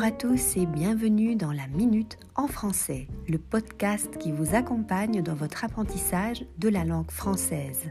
Bonjour 0.00 0.14
à 0.14 0.18
tous 0.18 0.56
et 0.56 0.64
bienvenue 0.64 1.36
dans 1.36 1.52
la 1.52 1.66
Minute 1.66 2.16
en 2.34 2.46
français, 2.46 3.06
le 3.28 3.36
podcast 3.36 4.16
qui 4.16 4.32
vous 4.32 4.54
accompagne 4.54 5.20
dans 5.20 5.34
votre 5.34 5.62
apprentissage 5.62 6.46
de 6.56 6.70
la 6.70 6.86
langue 6.86 7.10
française. 7.10 7.90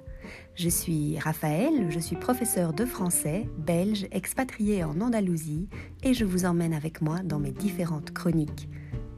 Je 0.56 0.70
suis 0.70 1.20
Raphaël, 1.20 1.92
je 1.92 2.00
suis 2.00 2.16
professeur 2.16 2.74
de 2.74 2.84
français, 2.84 3.48
belge, 3.60 4.08
expatrié 4.10 4.84
en 4.84 5.00
Andalousie 5.02 5.70
et 6.02 6.16
je 6.16 6.26
vous 6.26 6.46
emmène 6.46 6.74
avec 6.74 7.04
moi 7.04 7.20
dans 7.20 7.38
mes 7.38 7.52
différentes 7.52 8.10
chroniques. 8.10 8.70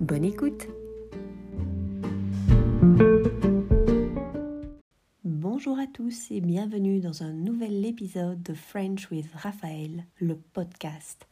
Bonne 0.01 0.25
écoute 0.25 0.67
Bonjour 5.23 5.79
à 5.79 5.87
tous 5.87 6.29
et 6.29 6.41
bienvenue 6.41 6.99
dans 6.99 7.23
un 7.23 7.31
nouvel 7.31 7.85
épisode 7.85 8.43
de 8.43 8.53
French 8.53 9.09
with 9.11 9.31
Raphaël, 9.33 10.07
le 10.19 10.35
podcast. 10.35 11.25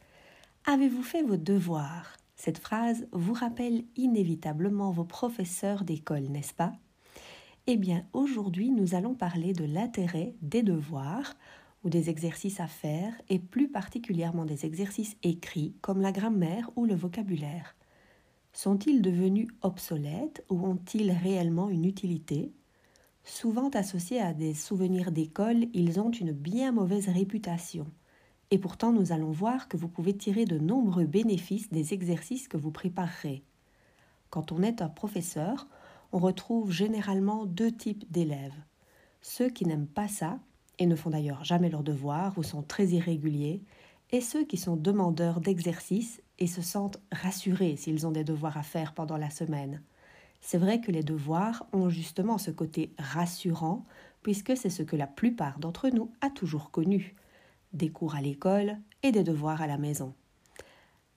Avez-vous 0.66 1.02
fait 1.02 1.22
vos 1.22 1.38
devoirs? 1.38 2.18
Cette 2.36 2.58
phrase 2.58 3.06
vous 3.12 3.32
rappelle 3.32 3.82
inévitablement 3.96 4.90
vos 4.90 5.04
professeurs 5.04 5.84
d'école, 5.84 6.24
n'est-ce 6.24 6.52
pas? 6.52 6.72
Eh 7.66 7.78
bien, 7.78 8.04
aujourd'hui, 8.12 8.70
nous 8.70 8.94
allons 8.94 9.14
parler 9.14 9.54
de 9.54 9.64
l'intérêt 9.64 10.34
des 10.42 10.62
devoirs 10.62 11.34
ou 11.82 11.88
des 11.88 12.10
exercices 12.10 12.60
à 12.60 12.66
faire, 12.66 13.14
et 13.30 13.38
plus 13.38 13.68
particulièrement 13.68 14.44
des 14.44 14.66
exercices 14.66 15.16
écrits 15.22 15.74
comme 15.80 16.02
la 16.02 16.12
grammaire 16.12 16.70
ou 16.76 16.84
le 16.84 16.94
vocabulaire. 16.94 17.74
Sont-ils 18.52 19.00
devenus 19.00 19.48
obsolètes 19.62 20.44
ou 20.50 20.66
ont-ils 20.66 21.10
réellement 21.10 21.70
une 21.70 21.86
utilité? 21.86 22.52
Souvent 23.24 23.70
associés 23.70 24.20
à 24.20 24.34
des 24.34 24.52
souvenirs 24.52 25.10
d'école, 25.10 25.68
ils 25.72 26.00
ont 26.00 26.10
une 26.10 26.32
bien 26.32 26.70
mauvaise 26.70 27.08
réputation. 27.08 27.86
Et 28.50 28.58
pourtant, 28.58 28.92
nous 28.92 29.12
allons 29.12 29.30
voir 29.30 29.68
que 29.68 29.76
vous 29.76 29.88
pouvez 29.88 30.16
tirer 30.16 30.44
de 30.44 30.58
nombreux 30.58 31.04
bénéfices 31.04 31.70
des 31.70 31.94
exercices 31.94 32.48
que 32.48 32.56
vous 32.56 32.72
préparerez. 32.72 33.44
Quand 34.28 34.50
on 34.50 34.62
est 34.62 34.82
un 34.82 34.88
professeur, 34.88 35.68
on 36.12 36.18
retrouve 36.18 36.72
généralement 36.72 37.46
deux 37.46 37.70
types 37.70 38.10
d'élèves. 38.10 38.54
Ceux 39.22 39.50
qui 39.50 39.66
n'aiment 39.66 39.86
pas 39.86 40.08
ça, 40.08 40.40
et 40.78 40.86
ne 40.86 40.96
font 40.96 41.10
d'ailleurs 41.10 41.44
jamais 41.44 41.68
leurs 41.68 41.84
devoirs 41.84 42.36
ou 42.38 42.42
sont 42.42 42.62
très 42.62 42.88
irréguliers, 42.88 43.62
et 44.10 44.20
ceux 44.20 44.44
qui 44.44 44.56
sont 44.56 44.76
demandeurs 44.76 45.40
d'exercices 45.40 46.20
et 46.38 46.48
se 46.48 46.62
sentent 46.62 47.00
rassurés 47.12 47.76
s'ils 47.76 48.06
ont 48.06 48.12
des 48.12 48.24
devoirs 48.24 48.56
à 48.56 48.62
faire 48.62 48.94
pendant 48.94 49.16
la 49.16 49.30
semaine. 49.30 49.82
C'est 50.40 50.58
vrai 50.58 50.80
que 50.80 50.90
les 50.90 51.04
devoirs 51.04 51.66
ont 51.72 51.90
justement 51.90 52.38
ce 52.38 52.50
côté 52.50 52.92
rassurant, 52.98 53.84
puisque 54.22 54.56
c'est 54.56 54.70
ce 54.70 54.82
que 54.82 54.96
la 54.96 55.06
plupart 55.06 55.60
d'entre 55.60 55.90
nous 55.90 56.10
a 56.20 56.30
toujours 56.30 56.70
connu 56.70 57.14
des 57.72 57.90
cours 57.90 58.14
à 58.14 58.20
l'école 58.20 58.78
et 59.02 59.12
des 59.12 59.22
devoirs 59.22 59.62
à 59.62 59.66
la 59.66 59.78
maison. 59.78 60.14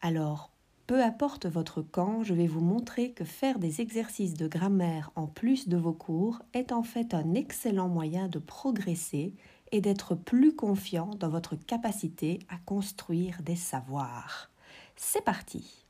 Alors, 0.02 0.52
peu 0.86 1.02
importe 1.02 1.46
votre 1.46 1.82
camp, 1.82 2.24
je 2.24 2.34
vais 2.34 2.48
vous 2.48 2.60
montrer 2.60 3.12
que 3.12 3.24
faire 3.24 3.58
des 3.58 3.80
exercices 3.80 4.34
de 4.34 4.48
grammaire 4.48 5.12
en 5.16 5.28
plus 5.28 5.70
de 5.70 5.78
vos 5.78 5.94
cours 5.94 6.42
est 6.54 6.74
en 6.74 6.84
fait 6.84 7.14
un 7.14 7.34
excellent 7.34 7.88
moyen 7.88 8.28
de 8.28 8.40
progresser 8.40 9.34
et 9.72 9.82
d'être 9.82 10.14
plus 10.14 10.56
confiant 10.56 11.12
dans 11.20 11.30
votre 11.30 11.56
capacité 11.56 12.40
à 12.50 12.58
construire 12.66 13.42
des 13.42 13.56
savoirs. 13.56 14.52
C'est 14.96 15.24
parti 15.24 15.86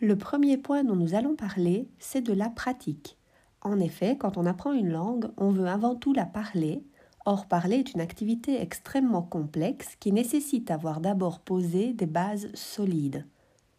Le 0.00 0.16
premier 0.16 0.56
point 0.56 0.82
dont 0.82 0.96
nous 0.96 1.14
allons 1.14 1.36
parler, 1.36 1.86
c'est 1.98 2.22
de 2.22 2.32
la 2.32 2.48
pratique. 2.48 3.18
En 3.62 3.78
effet, 3.78 4.16
quand 4.16 4.36
on 4.36 4.46
apprend 4.46 4.72
une 4.72 4.90
langue, 4.90 5.30
on 5.36 5.50
veut 5.50 5.68
avant 5.68 5.94
tout 5.94 6.12
la 6.12 6.26
parler. 6.26 6.82
Or, 7.26 7.46
parler 7.46 7.76
est 7.76 7.92
une 7.92 8.00
activité 8.00 8.60
extrêmement 8.60 9.22
complexe 9.22 9.96
qui 10.00 10.12
nécessite 10.12 10.68
d'avoir 10.68 11.00
d'abord 11.00 11.40
posé 11.40 11.92
des 11.92 12.06
bases 12.06 12.48
solides. 12.54 13.26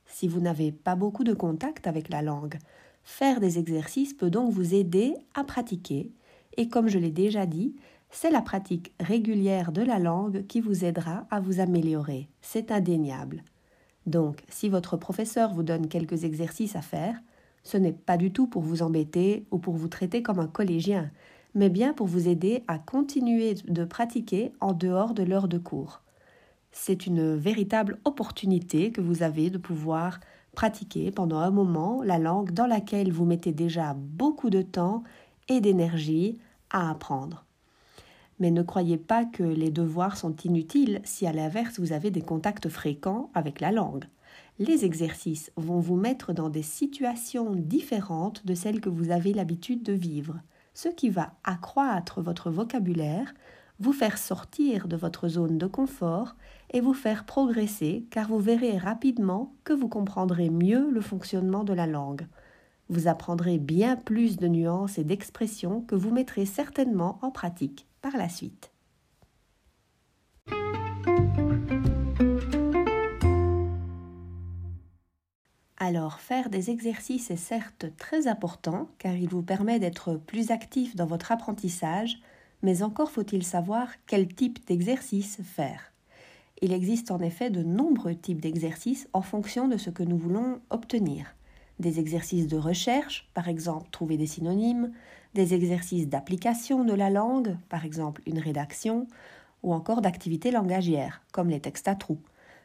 Si 0.06 0.28
vous 0.28 0.40
n'avez 0.40 0.72
pas 0.72 0.96
beaucoup 0.96 1.24
de 1.24 1.34
contact 1.34 1.88
avec 1.88 2.10
la 2.10 2.22
langue, 2.22 2.60
faire 3.04 3.40
des 3.40 3.58
exercices 3.58 4.14
peut 4.14 4.30
donc 4.30 4.52
vous 4.52 4.76
aider 4.76 5.16
à 5.34 5.44
pratiquer. 5.44 6.12
Et 6.58 6.68
comme 6.68 6.88
je 6.88 7.00
l'ai 7.00 7.12
déjà 7.12 7.46
dit, 7.48 7.76
c'est 8.12 8.30
la 8.30 8.42
pratique 8.42 8.94
régulière 9.00 9.72
de 9.72 9.82
la 9.82 9.98
langue 9.98 10.46
qui 10.46 10.62
vous 10.62 10.86
aidera 10.86 11.26
à 11.32 11.40
vous 11.40 11.60
améliorer. 11.60 12.30
C'est 12.42 12.72
indéniable. 12.72 13.44
Donc, 14.06 14.44
si 14.50 14.70
votre 14.70 14.98
professeur 14.98 15.54
vous 15.54 15.64
donne 15.64 15.88
quelques 15.88 16.24
exercices 16.24 16.76
à 16.76 16.82
faire, 16.82 17.20
ce 17.64 17.78
n'est 17.78 17.92
pas 17.92 18.18
du 18.18 18.32
tout 18.32 18.48
pour 18.48 18.62
vous 18.62 18.82
embêter 18.82 19.46
ou 19.52 19.58
pour 19.58 19.76
vous 19.76 19.88
traiter 19.88 20.24
comme 20.24 20.40
un 20.40 20.48
collégien, 20.48 21.12
mais 21.54 21.70
bien 21.70 21.94
pour 21.94 22.08
vous 22.08 22.28
aider 22.28 22.64
à 22.68 22.80
continuer 22.80 23.56
de 23.68 23.86
pratiquer 23.86 24.52
en 24.60 24.74
dehors 24.74 25.14
de 25.14 25.24
l'heure 25.24 25.48
de 25.48 25.58
cours. 25.58 26.02
C'est 26.72 27.06
une 27.06 27.36
véritable 27.36 28.00
opportunité 28.06 28.92
que 28.92 29.02
vous 29.02 29.24
avez 29.24 29.50
de 29.50 29.58
pouvoir 29.58 30.20
pratiquer 30.56 31.12
pendant 31.12 31.40
un 31.40 31.52
moment 31.52 32.02
la 32.04 32.18
langue 32.18 32.52
dans 32.52 32.66
laquelle 32.66 33.12
vous 33.12 33.26
mettez 33.26 33.52
déjà 33.52 33.94
beaucoup 33.94 34.50
de 34.50 34.62
temps 34.62 35.04
et 35.50 35.62
d'énergie 35.62 36.40
à 36.70 36.90
apprendre. 36.90 37.46
Mais 38.40 38.52
ne 38.52 38.64
croyez 38.64 38.98
pas 38.98 39.26
que 39.26 39.44
les 39.44 39.70
devoirs 39.70 40.18
sont 40.18 40.36
inutiles 40.38 41.02
si 41.04 41.28
à 41.28 41.34
l'inverse 41.34 41.80
vous 41.80 41.94
avez 41.94 42.10
des 42.10 42.22
contacts 42.22 42.70
fréquents 42.70 43.30
avec 43.34 43.62
la 43.62 43.72
langue 43.72 44.06
les 44.60 44.86
exercices 44.86 45.52
vont 45.56 45.80
vous 45.80 45.96
mettre 45.96 46.34
dans 46.34 46.50
des 46.50 46.62
situations 46.62 47.56
différentes 47.56 48.46
de 48.46 48.54
celles 48.54 48.82
que 48.82 48.90
vous 48.90 49.12
avez 49.12 49.34
l'habitude 49.34 49.84
de 49.84 49.94
vivre, 49.94 50.40
ce 50.74 50.90
qui 50.90 51.10
va 51.10 51.34
accroître 51.44 52.22
votre 52.22 52.52
vocabulaire, 52.52 53.34
vous 53.80 53.94
faire 53.94 54.18
sortir 54.18 54.88
de 54.88 54.96
votre 54.96 55.28
zone 55.28 55.58
de 55.58 55.66
confort 55.66 56.36
et 56.70 56.82
vous 56.82 56.94
faire 56.94 57.26
progresser 57.26 58.06
car 58.12 58.28
vous 58.28 58.40
verrez 58.40 58.78
rapidement 58.78 59.56
que 59.64 59.74
vous 59.74 59.88
comprendrez 59.88 60.52
mieux 60.52 60.90
le 60.92 61.02
fonctionnement 61.02 61.64
de 61.64 61.74
la 61.74 61.88
langue. 61.88 62.28
Vous 62.90 63.08
apprendrez 63.08 63.58
bien 63.58 63.96
plus 63.96 64.38
de 64.38 64.48
nuances 64.48 65.00
et 65.00 65.04
d'expressions 65.04 65.82
que 65.82 65.96
vous 65.96 66.12
mettrez 66.12 66.46
certainement 66.46 67.18
en 67.24 67.32
pratique 67.32 67.88
par 68.02 68.16
la 68.18 68.30
suite. 68.30 68.72
Alors 75.84 76.20
faire 76.20 76.52
des 76.52 76.70
exercices 76.70 77.32
est 77.32 77.36
certes 77.36 77.88
très 77.98 78.28
important 78.28 78.88
car 79.00 79.16
il 79.16 79.28
vous 79.28 79.42
permet 79.42 79.80
d'être 79.80 80.14
plus 80.14 80.52
actif 80.52 80.96
dans 80.96 81.08
votre 81.08 81.32
apprentissage, 81.32 82.22
mais 82.62 82.84
encore 82.84 83.10
faut-il 83.10 83.44
savoir 83.44 83.88
quel 84.06 84.28
type 84.28 84.64
d'exercice 84.68 85.40
faire. 85.44 85.92
Il 86.62 86.72
existe 86.72 87.10
en 87.10 87.18
effet 87.18 87.50
de 87.50 87.64
nombreux 87.64 88.14
types 88.14 88.42
d'exercices 88.42 89.10
en 89.14 89.24
fonction 89.24 89.68
de 89.68 89.78
ce 89.78 89.90
que 89.90 90.04
nous 90.04 90.20
voulons 90.20 90.62
obtenir. 90.70 91.34
Des 91.80 92.00
exercices 92.00 92.48
de 92.48 92.58
recherche, 92.58 93.28
par 93.34 93.48
exemple 93.48 93.90
trouver 93.90 94.18
des 94.18 94.28
synonymes, 94.28 94.92
des 95.34 95.56
exercices 95.56 96.08
d'application 96.08 96.84
de 96.84 96.94
la 96.94 97.10
langue, 97.10 97.58
par 97.70 97.86
exemple 97.86 98.22
une 98.28 98.38
rédaction, 98.38 99.08
ou 99.64 99.74
encore 99.74 100.02
d'activités 100.02 100.52
langagières, 100.52 101.24
comme 101.32 101.50
les 101.50 101.60
textes 101.60 101.88
à 101.88 101.96
trous. 101.96 102.22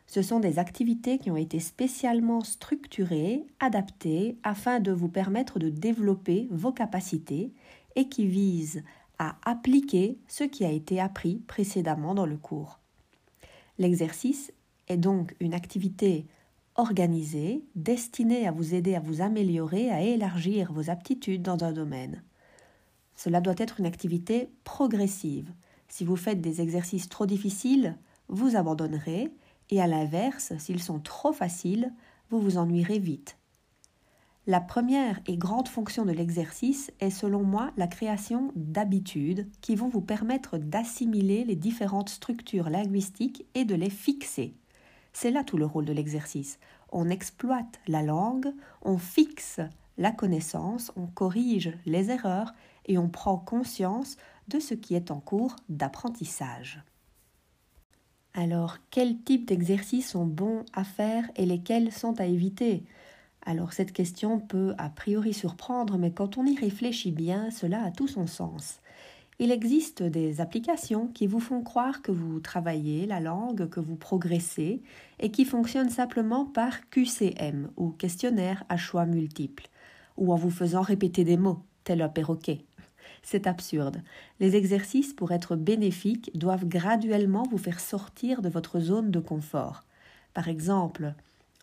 Ce 0.07 0.23
sont 0.23 0.39
des 0.41 0.59
activités 0.59 1.19
qui 1.19 1.31
ont 1.31 1.37
été 1.37 1.59
spécialement 1.59 2.43
structurées, 2.43 3.45
adaptées, 3.59 4.39
afin 4.45 4.81
de 4.81 4.93
vous 4.93 5.09
permettre 5.09 5.59
de 5.59 5.69
développer 5.69 6.49
vos 6.51 6.73
capacités 6.73 7.53
et 7.97 8.09
qui 8.09 8.27
visent 8.27 8.83
à 9.19 9.37
appliquer 9.45 10.19
ce 10.29 10.45
qui 10.45 10.65
a 10.65 10.71
été 10.71 11.01
appris 11.01 11.43
précédemment 11.47 12.15
dans 12.15 12.27
le 12.27 12.37
cours. 12.37 12.79
L'exercice 13.79 14.53
est 14.89 14.97
donc 14.97 15.35
une 15.41 15.55
activité 15.55 16.27
organisée, 16.77 17.65
destinée 17.75 18.47
à 18.47 18.53
vous 18.53 18.75
aider 18.75 18.95
à 18.95 19.01
vous 19.01 19.23
améliorer, 19.23 19.91
à 19.91 20.03
élargir 20.03 20.73
vos 20.73 20.91
aptitudes 20.91 21.43
dans 21.43 21.65
un 21.65 21.73
domaine. 21.73 22.23
Cela 23.17 23.41
doit 23.41 23.55
être 23.57 23.81
une 23.81 23.87
activité 23.87 24.51
progressive. 24.65 25.51
Si 25.89 26.05
vous 26.05 26.17
faites 26.17 26.41
des 26.41 26.61
exercices 26.61 27.09
trop 27.09 27.27
difficiles, 27.27 27.97
vous 28.29 28.57
abandonnerez 28.57 29.31
et 29.71 29.81
à 29.81 29.87
l'inverse, 29.87 30.53
s'ils 30.59 30.83
sont 30.83 31.01
trop 31.01 31.33
faciles, 31.33 31.93
vous 32.31 32.41
vous 32.41 32.59
ennuierez 32.59 32.99
vite. 32.99 33.37
La 34.49 34.61
première 34.61 35.19
et 35.27 35.37
grande 35.37 35.67
fonction 35.67 36.05
de 36.05 36.13
l'exercice 36.13 36.93
est 37.01 37.11
selon 37.11 37.43
moi 37.43 37.73
la 37.77 37.89
création 37.89 38.53
d'habitudes 38.55 39.49
qui 39.61 39.75
vont 39.75 39.89
vous 39.89 40.01
permettre 40.01 40.57
d'assimiler 40.57 41.45
les 41.45 41.57
différentes 41.57 42.11
structures 42.11 42.71
linguistiques 42.71 43.45
et 43.57 43.65
de 43.65 43.75
les 43.75 43.91
fixer. 43.91 44.55
C'est 45.13 45.33
là 45.33 45.43
tout 45.43 45.57
le 45.57 45.67
rôle 45.67 45.85
de 45.85 45.93
l'exercice. 45.93 46.61
On 46.93 47.09
exploite 47.09 47.81
la 47.89 48.03
langue, 48.03 48.55
on 48.83 48.99
fixe 48.99 49.61
la 49.99 50.13
connaissance, 50.13 50.93
on 50.95 51.07
corrige 51.07 51.73
les 51.85 52.11
erreurs 52.11 52.55
et 52.85 52.99
on 52.99 53.09
prend 53.09 53.39
conscience 53.39 54.17
de 54.47 54.61
ce 54.61 54.75
qui 54.75 54.95
est 54.95 55.11
en 55.11 55.19
cours 55.19 55.57
d'apprentissage. 55.69 56.85
Alors, 58.37 58.77
quels 58.91 59.19
types 59.19 59.47
d'exercices 59.49 60.11
sont 60.11 60.27
bons 60.27 60.65
à 60.75 60.85
faire 60.85 61.25
et 61.37 61.45
lesquels 61.47 61.91
sont 61.91 62.21
à 62.21 62.27
éviter? 62.27 62.85
Alors, 63.47 63.73
cette 63.73 63.93
question 63.93 64.41
peut 64.41 64.75
a 64.79 64.91
priori 64.91 65.33
surprendre, 65.35 65.99
mais 65.99 66.13
quand 66.13 66.39
on 66.39 66.47
y 66.47 66.57
réfléchit 66.57 67.13
bien, 67.13 67.51
cela 67.51 67.83
a 67.83 67.91
tout 67.91 68.09
son 68.09 68.27
sens. 68.27 68.81
Il 69.39 69.53
existe 69.53 70.03
des 70.03 70.41
applications 70.41 71.09
qui 71.09 71.27
vous 71.27 71.41
font 71.41 71.63
croire 71.63 72.03
que 72.03 72.13
vous 72.13 72.41
travaillez 72.41 73.07
la 73.07 73.21
langue, 73.21 73.69
que 73.71 73.81
vous 73.81 73.97
progressez, 73.97 74.83
et 75.21 75.31
qui 75.31 75.45
fonctionnent 75.47 75.91
simplement 75.91 76.45
par 76.47 76.91
QCM 76.91 77.71
ou 77.79 77.91
questionnaire 77.91 78.65
à 78.69 78.77
choix 78.77 79.07
multiples, 79.07 79.69
ou 80.19 80.33
en 80.33 80.37
vous 80.37 80.51
faisant 80.51 80.83
répéter 80.83 81.25
des 81.25 81.39
mots, 81.39 81.63
tel 81.85 82.03
un 82.03 82.11
perroquet. 82.11 82.65
C'est 83.29 83.49
absurde. 83.49 84.03
Les 84.39 84.55
exercices, 84.55 85.13
pour 85.13 85.33
être 85.33 85.57
bénéfiques, 85.57 86.31
doivent 86.39 86.65
graduellement 86.65 87.43
vous 87.51 87.59
faire 87.59 87.81
sortir 87.81 88.41
de 88.41 88.49
votre 88.49 88.79
zone 88.79 89.11
de 89.11 89.19
confort. 89.19 89.83
Par 90.33 90.47
exemple, 90.47 91.13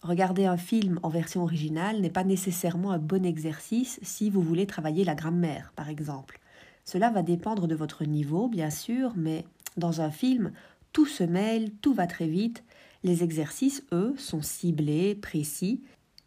regarder 0.01 0.45
un 0.45 0.57
film 0.57 1.00
en 1.04 1.07
version 1.10 1.42
originale 1.42 2.01
n'est 2.01 2.10
pas 2.10 2.25
nécessairement 2.25 2.92
un 2.92 2.98
bon 2.98 3.25
exercice 3.25 3.98
si 4.01 4.30
vous 4.30 4.42
voulez 4.42 4.68
travailler 4.68 5.06
la 5.06 5.15
grammaire, 5.15 5.71
par 5.77 5.88
exemple. 5.88 6.42
Cela 6.83 7.10
va 7.10 7.21
dépendre 7.21 7.65
de 7.65 7.75
votre 7.75 8.04
niveau, 8.04 8.50
bien 8.50 8.69
sûr, 8.69 9.13
mais 9.15 9.45
dans 9.77 10.01
un 10.01 10.12
film, 10.12 10.51
tout 10.92 11.06
se 11.06 11.24
mêle, 11.24 11.71
tout 11.81 11.94
va 11.94 12.07
très 12.07 12.27
vite. 12.27 12.62
Les 13.06 13.24
exercices, 13.24 13.86
eux, 13.94 14.13
sont 14.18 14.42
ciblés, 14.42 15.15
précis. 15.15 15.80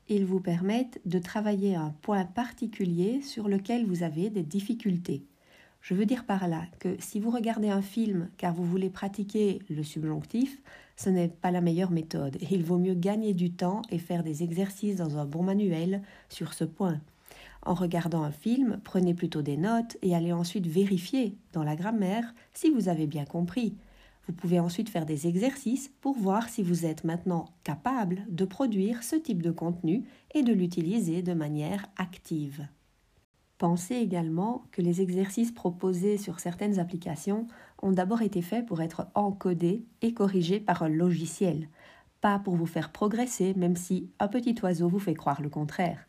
Ils 0.08 0.25
vous 0.25 0.41
permettent 0.41 1.00
de 1.05 1.19
travailler 1.19 1.75
un 1.75 1.93
point 2.03 2.25
particulier 2.25 3.23
sur 3.23 3.49
lequel 3.49 3.87
vous 3.87 4.05
avez 4.05 4.31
des 4.31 4.44
difficultés. 4.44 5.25
Je 5.81 5.94
veux 5.94 6.06
dire 6.06 6.25
par 6.25 6.47
là 6.47 6.62
que 6.79 6.97
si 7.00 7.19
vous 7.19 7.31
regardez 7.31 7.70
un 7.70 7.82
film 7.82 8.29
car 8.38 8.55
vous 8.55 8.64
voulez 8.64 8.91
pratiquer 8.91 9.61
le 9.69 9.82
subjonctif, 9.82 10.62
ce 10.97 11.11
n'est 11.11 11.29
pas 11.29 11.50
la 11.50 11.61
meilleure 11.61 11.91
méthode. 11.91 12.38
Il 12.50 12.64
vaut 12.64 12.79
mieux 12.79 12.94
gagner 12.94 13.35
du 13.35 13.50
temps 13.50 13.82
et 13.91 13.99
faire 13.99 14.23
des 14.23 14.43
exercices 14.43 14.97
dans 14.97 15.19
un 15.19 15.25
bon 15.25 15.43
manuel 15.43 16.03
sur 16.29 16.55
ce 16.55 16.64
point. 16.64 17.00
En 17.62 17.75
regardant 17.75 18.23
un 18.23 18.31
film, 18.31 18.81
prenez 18.85 19.12
plutôt 19.12 19.43
des 19.43 19.56
notes 19.56 19.97
et 20.02 20.14
allez 20.14 20.32
ensuite 20.32 20.69
vérifier 20.69 21.37
dans 21.52 21.64
la 21.64 21.75
grammaire 21.75 22.32
si 22.55 22.70
vous 22.70 22.88
avez 22.88 23.09
bien 23.09 23.25
compris. 23.25 23.75
Vous 24.26 24.32
pouvez 24.32 24.58
ensuite 24.58 24.88
faire 24.88 25.06
des 25.06 25.28
exercices 25.28 25.90
pour 26.00 26.17
voir 26.17 26.49
si 26.49 26.62
vous 26.62 26.84
êtes 26.84 27.05
maintenant 27.05 27.46
capable 27.62 28.25
de 28.28 28.44
produire 28.44 29.02
ce 29.05 29.14
type 29.14 29.43
de 29.43 29.52
contenu 29.52 30.05
et 30.34 30.43
de 30.43 30.52
l'utiliser 30.52 31.23
de 31.23 31.32
manière 31.32 31.87
active. 31.96 32.67
Pensez 33.58 33.94
également 33.94 34.64
que 34.73 34.82
les 34.82 35.00
exercices 35.00 35.52
proposés 35.52 36.19
sur 36.19 36.40
certaines 36.40 36.78
applications 36.78 37.46
ont 37.81 37.93
d'abord 37.93 38.23
été 38.23 38.43
faits 38.43 38.67
pour 38.67 38.82
être 38.82 39.06
encodés 39.14 39.87
et 40.02 40.12
corrigés 40.12 40.61
par 40.61 40.82
un 40.82 40.88
logiciel, 40.88 41.69
pas 42.20 42.38
pour 42.38 42.56
vous 42.56 42.67
faire 42.67 42.93
progresser 42.93 43.55
même 43.55 43.76
si 43.76 44.11
un 44.19 44.28
petit 44.28 44.56
oiseau 44.62 44.88
vous 44.88 44.99
fait 44.99 45.14
croire 45.14 45.40
le 45.40 45.49
contraire. 45.49 46.06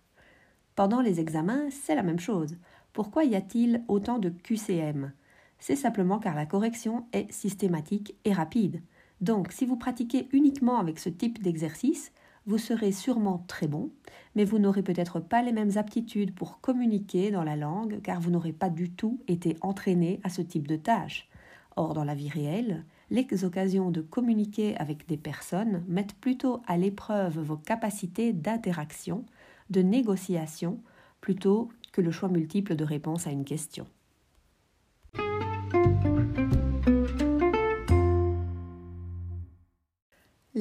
Pendant 0.76 1.02
les 1.02 1.20
examens, 1.20 1.70
c'est 1.70 1.96
la 1.96 2.04
même 2.04 2.20
chose. 2.20 2.58
Pourquoi 2.94 3.24
y 3.24 3.36
a-t-il 3.36 3.84
autant 3.88 4.20
de 4.20 4.30
QCM 4.30 5.14
C'est 5.60 5.76
simplement 5.76 6.20
car 6.20 6.36
la 6.36 6.46
correction 6.46 7.06
est 7.14 7.32
systématique 7.32 8.16
et 8.26 8.34
rapide. 8.34 8.82
Donc, 9.22 9.52
si 9.52 9.66
vous 9.66 9.78
pratiquez 9.78 10.28
uniquement 10.32 10.80
avec 10.80 11.00
ce 11.00 11.10
type 11.10 11.42
d'exercice, 11.42 12.12
vous 12.46 12.58
serez 12.58 12.94
sûrement 12.94 13.44
très 13.48 13.68
bon, 13.68 13.92
mais 14.36 14.46
vous 14.46 14.58
n'aurez 14.58 14.84
peut-être 14.84 15.20
pas 15.20 15.42
les 15.42 15.52
mêmes 15.52 15.78
aptitudes 15.78 16.34
pour 16.34 16.62
communiquer 16.62 17.30
dans 17.30 17.44
la 17.44 17.58
langue 17.58 18.02
car 18.02 18.22
vous 18.22 18.32
n'aurez 18.32 18.54
pas 18.54 18.70
du 18.70 18.90
tout 18.90 19.20
été 19.28 19.58
entraîné 19.62 20.22
à 20.24 20.30
ce 20.30 20.42
type 20.42 20.68
de 20.68 20.78
tâche. 20.78 21.28
Or, 21.76 21.94
dans 21.94 22.06
la 22.06 22.16
vie 22.16 22.30
réelle, 22.30 22.86
les 23.10 23.28
occasions 23.44 23.92
de 23.92 24.02
communiquer 24.02 24.78
avec 24.78 25.08
des 25.08 25.18
personnes 25.18 25.84
mettent 25.88 26.16
plutôt 26.16 26.62
à 26.68 26.78
l'épreuve 26.78 27.40
vos 27.40 27.58
capacités 27.58 28.32
d'interaction, 28.32 29.26
de 29.70 29.82
négociation 29.82 30.80
plutôt 31.20 31.70
que 31.92 32.02
le 32.02 32.12
choix 32.12 32.30
multiple 32.30 32.76
de 32.76 32.84
réponses 32.84 33.28
à 33.28 33.32
une 33.32 33.46
question. 33.46 33.88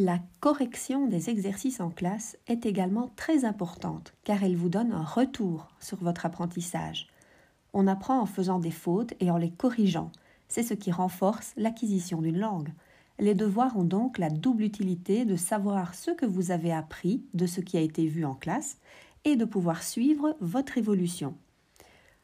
La 0.06 0.20
correction 0.38 1.08
des 1.08 1.30
exercices 1.30 1.80
en 1.80 1.90
classe 1.90 2.38
est 2.46 2.64
également 2.64 3.10
très 3.16 3.44
importante 3.44 4.14
car 4.22 4.44
elle 4.44 4.54
vous 4.54 4.68
donne 4.68 4.92
un 4.92 5.02
retour 5.02 5.66
sur 5.80 5.98
votre 5.98 6.26
apprentissage. 6.26 7.08
On 7.72 7.88
apprend 7.88 8.20
en 8.20 8.26
faisant 8.26 8.60
des 8.60 8.70
fautes 8.70 9.14
et 9.18 9.32
en 9.32 9.36
les 9.36 9.50
corrigeant. 9.50 10.12
C'est 10.46 10.62
ce 10.62 10.74
qui 10.74 10.92
renforce 10.92 11.54
l'acquisition 11.56 12.22
d'une 12.22 12.38
langue. 12.38 12.68
Les 13.18 13.34
devoirs 13.34 13.76
ont 13.76 13.82
donc 13.82 14.18
la 14.18 14.30
double 14.30 14.62
utilité 14.62 15.24
de 15.24 15.34
savoir 15.34 15.96
ce 15.96 16.12
que 16.12 16.24
vous 16.24 16.52
avez 16.52 16.72
appris 16.72 17.24
de 17.34 17.46
ce 17.46 17.60
qui 17.60 17.76
a 17.76 17.80
été 17.80 18.06
vu 18.06 18.24
en 18.24 18.36
classe 18.36 18.78
et 19.24 19.34
de 19.34 19.44
pouvoir 19.44 19.82
suivre 19.82 20.36
votre 20.38 20.78
évolution. 20.78 21.34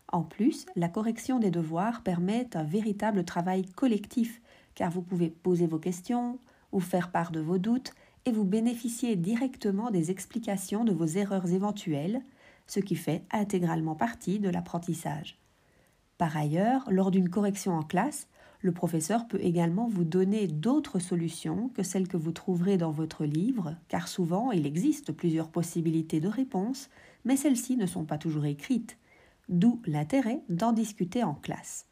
En 0.06 0.22
plus, 0.22 0.66
la 0.76 0.88
correction 0.88 1.40
des 1.40 1.50
devoirs 1.50 2.02
permet 2.02 2.48
un 2.54 2.62
véritable 2.62 3.24
travail 3.24 3.66
collectif, 3.66 4.40
car 4.76 4.92
vous 4.92 5.02
pouvez 5.02 5.30
poser 5.30 5.66
vos 5.66 5.80
questions 5.80 6.38
ou 6.72 6.80
faire 6.80 7.10
part 7.10 7.30
de 7.30 7.40
vos 7.40 7.58
doutes 7.58 7.92
et 8.24 8.32
vous 8.32 8.44
bénéficiez 8.44 9.16
directement 9.16 9.90
des 9.90 10.10
explications 10.10 10.84
de 10.84 10.92
vos 10.92 11.06
erreurs 11.06 11.50
éventuelles, 11.52 12.22
ce 12.66 12.80
qui 12.80 12.96
fait 12.96 13.24
intégralement 13.30 13.94
partie 13.94 14.38
de 14.38 14.48
l'apprentissage. 14.48 15.38
Par 16.18 16.36
ailleurs, 16.36 16.84
lors 16.90 17.10
d'une 17.10 17.28
correction 17.28 17.72
en 17.72 17.82
classe, 17.82 18.28
le 18.60 18.70
professeur 18.70 19.26
peut 19.26 19.40
également 19.42 19.88
vous 19.88 20.04
donner 20.04 20.46
d'autres 20.46 21.00
solutions 21.00 21.68
que 21.70 21.82
celles 21.82 22.06
que 22.06 22.16
vous 22.16 22.30
trouverez 22.30 22.76
dans 22.76 22.92
votre 22.92 23.24
livre, 23.24 23.74
car 23.88 24.06
souvent 24.06 24.52
il 24.52 24.66
existe 24.66 25.10
plusieurs 25.10 25.48
possibilités 25.48 26.20
de 26.20 26.28
réponse, 26.28 26.88
mais 27.24 27.36
celles-ci 27.36 27.76
ne 27.76 27.86
sont 27.86 28.04
pas 28.04 28.18
toujours 28.18 28.44
écrites, 28.44 28.98
d'où 29.48 29.82
l'intérêt 29.84 30.42
d'en 30.48 30.72
discuter 30.72 31.24
en 31.24 31.34
classe. 31.34 31.86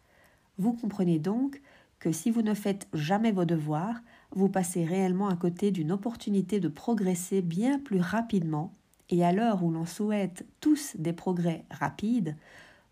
Vous 0.59 0.73
comprenez 0.73 1.19
donc 1.19 1.61
que 1.99 2.13
si 2.13 2.31
vous 2.31 2.43
ne 2.43 2.55
faites 2.55 2.87
jamais 2.95 3.33
vos 3.33 3.45
devoirs, 3.45 4.01
vous 4.33 4.49
passez 4.49 4.85
réellement 4.85 5.29
à 5.29 5.37
côté 5.37 5.71
d'une 5.71 5.93
opportunité 5.93 6.61
de 6.61 6.69
progresser 6.69 7.43
bien 7.43 7.79
plus 7.79 8.01
rapidement, 8.01 8.75
et 9.09 9.25
à 9.25 9.33
l'heure 9.33 9.65
où 9.65 9.71
l'on 9.71 9.87
souhaite 9.87 10.47
tous 10.61 10.95
des 10.97 11.13
progrès 11.13 11.65
rapides, 11.71 12.37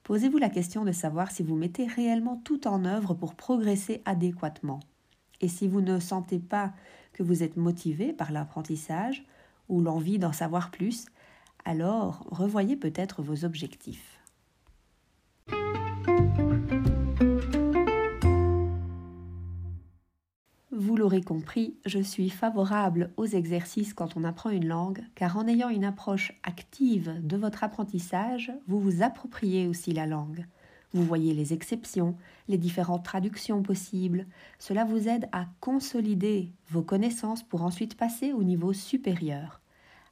Posez-vous 0.09 0.39
la 0.39 0.49
question 0.49 0.87
de 0.87 0.93
savoir 0.93 1.31
si 1.31 1.43
vous 1.43 1.55
mettez 1.55 1.87
réellement 1.87 2.41
tout 2.43 2.67
en 2.67 2.87
œuvre 2.87 3.13
pour 3.13 3.35
progresser 3.35 4.01
adéquatement. 4.07 4.81
Et 5.43 5.49
si 5.49 5.69
vous 5.69 5.83
ne 5.83 6.01
sentez 6.01 6.39
pas 6.39 6.73
que 7.13 7.23
vous 7.23 7.43
êtes 7.43 7.59
motivé 7.59 8.15
par 8.15 8.33
l'apprentissage 8.33 9.27
ou 9.69 9.83
l'envie 9.83 10.19
d'en 10.19 10.33
savoir 10.33 10.71
plus, 10.71 11.05
alors 11.67 12.27
revoyez 12.31 12.75
peut-être 12.75 13.21
vos 13.21 13.45
objectifs. 13.45 14.18
Vous 20.81 20.95
l'aurez 20.95 21.23
compris, 21.23 21.75
je 21.87 21.99
suis 21.99 22.31
favorable 22.31 23.11
aux 23.17 23.27
exercices 23.27 23.95
quand 23.95 24.17
on 24.17 24.23
apprend 24.23 24.51
une 24.51 24.69
langue, 24.69 25.03
car 25.17 25.37
en 25.37 25.49
ayant 25.49 25.71
une 25.71 25.85
approche 25.85 26.39
active 26.45 27.17
de 27.21 27.37
votre 27.37 27.65
apprentissage, 27.65 28.53
vous 28.69 28.79
vous 28.79 29.03
appropriez 29.03 29.67
aussi 29.67 29.93
la 29.93 30.07
langue. 30.07 30.47
Vous 30.93 31.03
voyez 31.03 31.35
les 31.35 31.53
exceptions, 31.53 32.15
les 32.47 32.59
différentes 32.59 33.05
traductions 33.05 33.61
possibles. 33.61 34.25
Cela 34.61 34.85
vous 34.85 35.09
aide 35.09 35.29
à 35.33 35.47
consolider 35.59 36.53
vos 36.71 36.83
connaissances 36.83 37.43
pour 37.43 37.65
ensuite 37.65 37.97
passer 37.97 38.33
au 38.33 38.45
niveau 38.45 38.73
supérieur. 38.73 39.61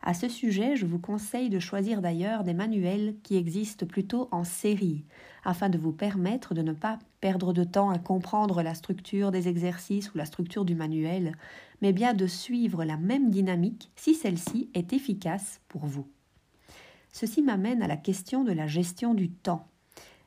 À 0.08 0.14
ce 0.14 0.28
sujet, 0.28 0.76
je 0.76 0.86
vous 0.86 1.00
conseille 1.00 1.50
de 1.50 1.58
choisir 1.58 2.00
d'ailleurs 2.00 2.44
des 2.44 2.54
manuels 2.54 3.16
qui 3.24 3.34
existent 3.36 3.86
plutôt 3.86 4.28
en 4.30 4.44
série, 4.44 5.04
afin 5.42 5.68
de 5.68 5.78
vous 5.78 5.90
permettre 5.90 6.54
de 6.54 6.62
ne 6.62 6.72
pas 6.72 7.00
perdre 7.20 7.52
de 7.52 7.64
temps 7.64 7.90
à 7.90 7.98
comprendre 7.98 8.62
la 8.62 8.76
structure 8.76 9.32
des 9.32 9.48
exercices 9.48 10.14
ou 10.14 10.18
la 10.18 10.24
structure 10.24 10.64
du 10.64 10.76
manuel, 10.76 11.32
mais 11.82 11.92
bien 11.92 12.14
de 12.14 12.28
suivre 12.28 12.84
la 12.84 12.96
même 12.96 13.30
dynamique 13.30 13.90
si 13.96 14.14
celle-ci 14.14 14.70
est 14.74 14.92
efficace 14.92 15.60
pour 15.66 15.86
vous. 15.86 16.06
Ceci 17.12 17.42
m'amène 17.42 17.82
à 17.82 17.88
la 17.88 17.96
question 17.96 18.44
de 18.44 18.52
la 18.52 18.68
gestion 18.68 19.12
du 19.12 19.28
temps. 19.28 19.66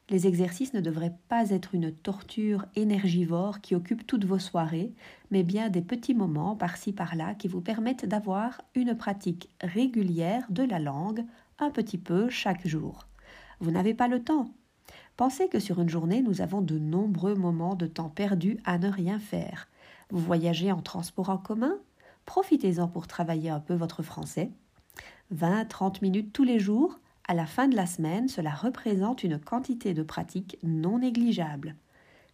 Les 0.10 0.26
exercices 0.26 0.74
ne 0.74 0.82
devraient 0.82 1.16
pas 1.28 1.52
être 1.52 1.76
une 1.76 1.92
torture 1.92 2.66
énergivore 2.76 3.62
qui 3.62 3.76
occupe 3.76 4.08
toutes 4.08 4.26
vos 4.26 4.40
soirées, 4.40 4.92
mais 5.30 5.44
bien 5.44 5.70
des 5.70 5.84
petits 5.84 6.16
moments 6.16 6.56
par-ci 6.56 6.94
par-là 6.94 7.36
qui 7.36 7.48
vous 7.48 7.62
permettent 7.62 8.06
d'avoir 8.06 8.62
une 8.74 8.96
pratique 8.96 9.50
régulière 9.62 10.46
de 10.50 10.64
la 10.64 10.80
langue, 10.80 11.26
un 11.60 11.70
petit 11.70 12.00
peu 12.00 12.28
chaque 12.30 12.68
jour. 12.68 13.06
Vous 13.60 13.70
n'avez 13.70 13.94
pas 13.94 14.08
le 14.08 14.24
temps. 14.24 14.50
Pensez 15.16 15.48
que 15.48 15.60
sur 15.60 15.80
une 15.80 15.90
journée, 15.90 16.24
nous 16.24 16.42
avons 16.42 16.62
de 16.62 16.80
nombreux 16.80 17.36
moments 17.36 17.76
de 17.76 17.86
temps 17.86 18.10
perdu 18.10 18.58
à 18.66 18.80
ne 18.80 18.90
rien 18.90 19.20
faire. 19.20 19.68
Vous 20.10 20.20
voyagez 20.20 20.72
en 20.72 20.82
transport 20.82 21.30
en 21.30 21.38
commun? 21.38 21.76
Profitez-en 22.26 22.88
pour 22.88 23.06
travailler 23.06 23.52
un 23.52 23.60
peu 23.60 23.76
votre 23.76 24.02
français. 24.02 24.50
20-30 25.36 26.02
minutes 26.02 26.34
tous 26.34 26.44
les 26.44 26.58
jours, 26.58 27.00
à 27.30 27.36
la 27.36 27.46
fin 27.46 27.68
de 27.68 27.76
la 27.76 27.86
semaine, 27.86 28.28
cela 28.28 28.50
représente 28.50 29.24
une 29.24 29.38
quantité 29.38 29.94
de 29.94 30.02
pratique 30.02 30.58
non 30.64 30.98
négligeable. 30.98 31.76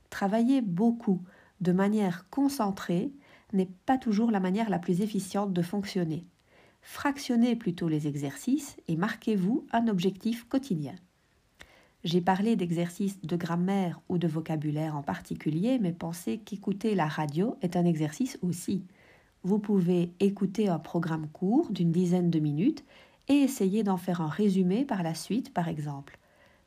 Travailler 0.09 0.61
beaucoup, 0.61 1.21
de 1.59 1.73
manière 1.73 2.29
concentrée, 2.29 3.11
n'est 3.51 3.69
pas 3.85 3.97
toujours 3.97 4.31
la 4.31 4.39
manière 4.39 4.69
la 4.69 4.79
plus 4.79 5.01
efficiente 5.01 5.51
de 5.51 5.61
fonctionner. 5.61 6.25
Fractionnez 6.81 7.57
plutôt 7.57 7.89
les 7.89 8.07
exercices 8.07 8.77
et 8.87 8.95
marquez-vous 8.95 9.67
un 9.73 9.89
objectif 9.89 10.47
quotidien. 10.47 10.95
J'ai 12.05 12.21
parlé 12.21 12.55
d'exercices 12.55 13.19
de 13.21 13.35
grammaire 13.35 13.99
ou 14.07 14.17
de 14.17 14.29
vocabulaire 14.29 14.95
en 14.95 15.03
particulier, 15.03 15.77
mais 15.77 15.91
pensez 15.91 16.37
qu'écouter 16.37 16.95
la 16.95 17.07
radio 17.07 17.57
est 17.61 17.75
un 17.75 17.83
exercice 17.83 18.39
aussi. 18.41 18.85
Vous 19.43 19.59
pouvez 19.59 20.13
écouter 20.21 20.69
un 20.69 20.79
programme 20.79 21.27
court 21.27 21.69
d'une 21.69 21.91
dizaine 21.91 22.29
de 22.29 22.39
minutes 22.39 22.85
et 23.27 23.35
essayer 23.35 23.83
d'en 23.83 23.97
faire 23.97 24.21
un 24.21 24.27
résumé 24.27 24.85
par 24.85 25.03
la 25.03 25.15
suite, 25.15 25.53
par 25.53 25.67
exemple. 25.67 26.17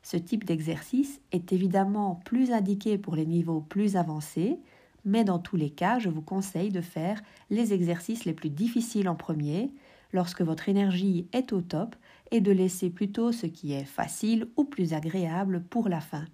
Ce 0.03 0.17
type 0.17 0.45
d'exercice 0.45 1.21
est 1.33 1.53
évidemment 1.53 2.21
plus 2.25 2.53
indiqué 2.53 2.99
pour 2.99 3.15
les 3.17 3.27
niveaux 3.27 3.61
plus 3.61 3.97
avancés, 3.97 4.59
mais 5.05 5.25
dans 5.25 5.39
tous 5.39 5.57
les 5.57 5.71
cas, 5.71 5.99
je 5.99 6.09
vous 6.09 6.23
conseille 6.23 6.71
de 6.71 6.81
faire 6.81 7.21
les 7.51 7.73
exercices 7.73 8.25
les 8.25 8.33
plus 8.33 8.51
difficiles 8.51 9.09
en 9.09 9.15
premier, 9.15 9.73
lorsque 10.13 10.43
votre 10.43 10.69
énergie 10.69 11.29
est 11.33 11.53
au 11.53 11.61
top, 11.61 11.97
et 12.31 12.41
de 12.41 12.53
laisser 12.53 12.91
plutôt 12.91 13.33
ce 13.33 13.47
qui 13.47 13.73
est 13.73 13.85
facile 13.85 14.49
ou 14.57 14.65
plus 14.65 14.93
agréable 14.93 15.63
pour 15.63 15.89
la 15.89 16.01
fin. 16.01 16.25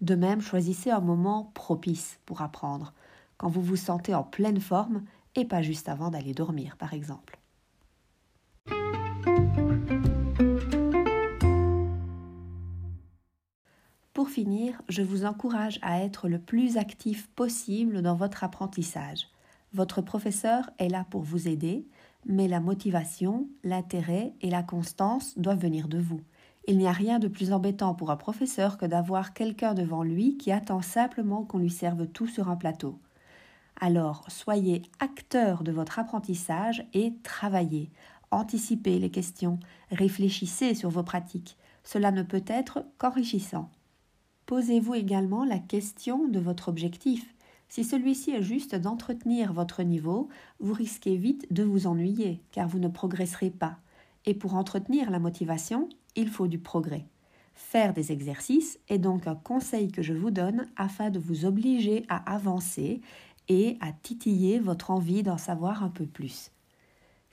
De 0.00 0.14
même, 0.14 0.40
choisissez 0.40 0.90
un 0.90 1.00
moment 1.00 1.50
propice 1.54 2.20
pour 2.26 2.42
apprendre, 2.42 2.94
quand 3.36 3.48
vous 3.48 3.62
vous 3.62 3.76
sentez 3.76 4.14
en 4.14 4.22
pleine 4.22 4.60
forme 4.60 5.02
et 5.34 5.44
pas 5.44 5.62
juste 5.62 5.88
avant 5.88 6.10
d'aller 6.10 6.34
dormir, 6.34 6.76
par 6.76 6.94
exemple. 6.94 7.39
Pour 14.12 14.28
finir, 14.28 14.82
je 14.88 15.02
vous 15.02 15.24
encourage 15.24 15.78
à 15.82 16.02
être 16.02 16.28
le 16.28 16.40
plus 16.40 16.78
actif 16.78 17.28
possible 17.28 18.02
dans 18.02 18.16
votre 18.16 18.42
apprentissage. 18.42 19.28
Votre 19.72 20.02
professeur 20.02 20.68
est 20.78 20.88
là 20.88 21.06
pour 21.10 21.22
vous 21.22 21.46
aider, 21.46 21.86
mais 22.26 22.48
la 22.48 22.58
motivation, 22.58 23.46
l'intérêt 23.62 24.34
et 24.40 24.50
la 24.50 24.64
constance 24.64 25.38
doivent 25.38 25.60
venir 25.60 25.86
de 25.86 25.98
vous. 25.98 26.20
Il 26.66 26.76
n'y 26.76 26.88
a 26.88 26.92
rien 26.92 27.20
de 27.20 27.28
plus 27.28 27.52
embêtant 27.52 27.94
pour 27.94 28.10
un 28.10 28.16
professeur 28.16 28.78
que 28.78 28.84
d'avoir 28.84 29.32
quelqu'un 29.32 29.74
devant 29.74 30.02
lui 30.02 30.36
qui 30.36 30.50
attend 30.50 30.82
simplement 30.82 31.44
qu'on 31.44 31.58
lui 31.58 31.70
serve 31.70 32.08
tout 32.08 32.26
sur 32.26 32.50
un 32.50 32.56
plateau. 32.56 32.98
Alors, 33.80 34.24
soyez 34.28 34.82
acteur 34.98 35.62
de 35.62 35.70
votre 35.70 36.00
apprentissage 36.00 36.84
et 36.94 37.14
travaillez. 37.22 37.90
Anticipez 38.32 38.98
les 38.98 39.10
questions, 39.10 39.60
réfléchissez 39.92 40.74
sur 40.74 40.90
vos 40.90 41.04
pratiques. 41.04 41.56
Cela 41.84 42.10
ne 42.10 42.22
peut 42.22 42.44
être 42.46 42.84
qu'enrichissant. 42.98 43.70
Posez-vous 44.50 44.94
également 44.96 45.44
la 45.44 45.60
question 45.60 46.26
de 46.26 46.40
votre 46.40 46.66
objectif. 46.66 47.36
Si 47.68 47.84
celui-ci 47.84 48.32
est 48.32 48.42
juste 48.42 48.74
d'entretenir 48.74 49.52
votre 49.52 49.84
niveau, 49.84 50.28
vous 50.58 50.72
risquez 50.72 51.16
vite 51.16 51.46
de 51.52 51.62
vous 51.62 51.86
ennuyer, 51.86 52.42
car 52.50 52.66
vous 52.66 52.80
ne 52.80 52.88
progresserez 52.88 53.50
pas. 53.50 53.78
Et 54.26 54.34
pour 54.34 54.56
entretenir 54.56 55.12
la 55.12 55.20
motivation, 55.20 55.88
il 56.16 56.28
faut 56.28 56.48
du 56.48 56.58
progrès. 56.58 57.06
Faire 57.54 57.94
des 57.94 58.10
exercices 58.10 58.80
est 58.88 58.98
donc 58.98 59.28
un 59.28 59.36
conseil 59.36 59.92
que 59.92 60.02
je 60.02 60.14
vous 60.14 60.32
donne 60.32 60.66
afin 60.74 61.10
de 61.10 61.20
vous 61.20 61.44
obliger 61.44 62.04
à 62.08 62.16
avancer 62.32 63.02
et 63.46 63.78
à 63.80 63.92
titiller 63.92 64.58
votre 64.58 64.90
envie 64.90 65.22
d'en 65.22 65.38
savoir 65.38 65.84
un 65.84 65.90
peu 65.90 66.06
plus. 66.06 66.50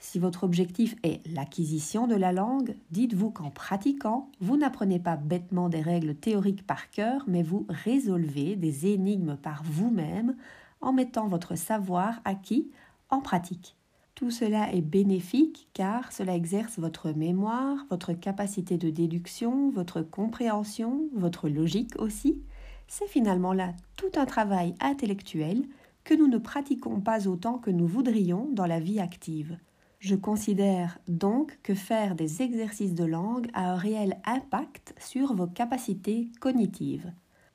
Si 0.00 0.18
votre 0.20 0.44
objectif 0.44 0.94
est 1.02 1.26
l'acquisition 1.26 2.06
de 2.06 2.14
la 2.14 2.32
langue, 2.32 2.76
dites-vous 2.92 3.30
qu'en 3.30 3.50
pratiquant, 3.50 4.30
vous 4.40 4.56
n'apprenez 4.56 5.00
pas 5.00 5.16
bêtement 5.16 5.68
des 5.68 5.82
règles 5.82 6.14
théoriques 6.14 6.66
par 6.66 6.90
cœur, 6.90 7.24
mais 7.26 7.42
vous 7.42 7.66
résolvez 7.68 8.54
des 8.54 8.86
énigmes 8.86 9.36
par 9.36 9.62
vous-même 9.64 10.36
en 10.80 10.92
mettant 10.92 11.26
votre 11.26 11.56
savoir 11.56 12.20
acquis 12.24 12.70
en 13.10 13.20
pratique. 13.20 13.76
Tout 14.14 14.30
cela 14.30 14.72
est 14.72 14.82
bénéfique 14.82 15.68
car 15.74 16.12
cela 16.12 16.34
exerce 16.34 16.78
votre 16.78 17.12
mémoire, 17.12 17.86
votre 17.90 18.12
capacité 18.12 18.76
de 18.76 18.90
déduction, 18.90 19.70
votre 19.70 20.02
compréhension, 20.02 21.08
votre 21.14 21.48
logique 21.48 21.94
aussi. 21.98 22.42
C'est 22.86 23.06
finalement 23.08 23.52
là 23.52 23.74
tout 23.96 24.10
un 24.16 24.26
travail 24.26 24.74
intellectuel 24.80 25.64
que 26.04 26.14
nous 26.14 26.26
ne 26.26 26.38
pratiquons 26.38 27.00
pas 27.00 27.28
autant 27.28 27.58
que 27.58 27.70
nous 27.70 27.86
voudrions 27.86 28.48
dans 28.52 28.66
la 28.66 28.80
vie 28.80 28.98
active. 28.98 29.58
Je 29.98 30.14
considère 30.14 30.98
donc 31.08 31.58
que 31.64 31.74
faire 31.74 32.14
des 32.14 32.40
exercices 32.40 32.94
de 32.94 33.04
langue 33.04 33.48
a 33.52 33.72
un 33.72 33.76
réel 33.76 34.16
impact 34.24 34.94
sur 34.98 35.34
vos 35.34 35.48
capacités 35.48 36.28
cognitives. 36.40 37.12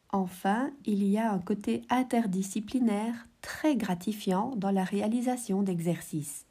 Enfin, 0.09 0.71
il 0.85 1.05
y 1.05 1.17
a 1.17 1.31
un 1.31 1.39
côté 1.39 1.83
interdisciplinaire 1.89 3.27
très 3.41 3.77
gratifiant 3.77 4.55
dans 4.57 4.71
la 4.71 4.83
réalisation 4.83 5.63
d'exercices. 5.63 6.45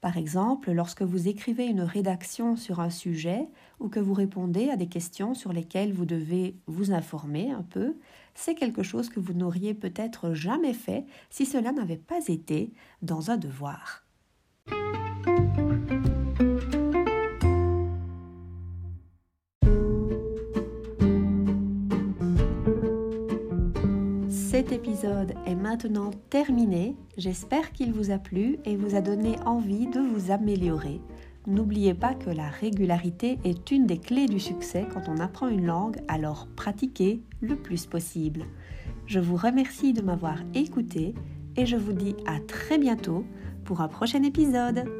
Par 0.00 0.16
exemple, 0.16 0.72
lorsque 0.72 1.02
vous 1.02 1.28
écrivez 1.28 1.66
une 1.66 1.82
rédaction 1.82 2.56
sur 2.56 2.80
un 2.80 2.90
sujet 2.90 3.46
ou 3.78 3.88
que 3.88 4.00
vous 4.00 4.14
répondez 4.14 4.68
à 4.68 4.76
des 4.76 4.88
questions 4.88 5.34
sur 5.34 5.52
lesquelles 5.52 5.92
vous 5.92 6.06
devez 6.06 6.56
vous 6.66 6.92
informer 6.92 7.52
un 7.52 7.62
peu, 7.62 7.94
c'est 8.34 8.56
quelque 8.56 8.82
chose 8.82 9.08
que 9.08 9.20
vous 9.20 9.34
n'auriez 9.34 9.74
peut-être 9.74 10.34
jamais 10.34 10.74
fait 10.74 11.04
si 11.28 11.46
cela 11.46 11.70
n'avait 11.70 11.96
pas 11.96 12.26
été 12.26 12.72
dans 13.02 13.30
un 13.30 13.36
devoir. 13.36 14.02
Est 25.04 25.54
maintenant 25.54 26.10
terminé. 26.30 26.96
J'espère 27.16 27.72
qu'il 27.72 27.92
vous 27.92 28.10
a 28.10 28.18
plu 28.18 28.58
et 28.64 28.76
vous 28.76 28.94
a 28.94 29.00
donné 29.00 29.36
envie 29.44 29.86
de 29.86 30.00
vous 30.00 30.30
améliorer. 30.30 31.00
N'oubliez 31.46 31.94
pas 31.94 32.14
que 32.14 32.30
la 32.30 32.48
régularité 32.48 33.38
est 33.44 33.70
une 33.70 33.86
des 33.86 33.98
clés 33.98 34.26
du 34.26 34.38
succès 34.38 34.86
quand 34.92 35.08
on 35.08 35.18
apprend 35.18 35.48
une 35.48 35.66
langue, 35.66 35.98
alors 36.08 36.46
pratiquez 36.54 37.22
le 37.40 37.56
plus 37.56 37.86
possible. 37.86 38.44
Je 39.06 39.20
vous 39.20 39.36
remercie 39.36 39.92
de 39.92 40.02
m'avoir 40.02 40.38
écouté 40.54 41.14
et 41.56 41.66
je 41.66 41.76
vous 41.76 41.92
dis 41.92 42.14
à 42.26 42.38
très 42.40 42.78
bientôt 42.78 43.24
pour 43.64 43.80
un 43.80 43.88
prochain 43.88 44.22
épisode. 44.22 44.99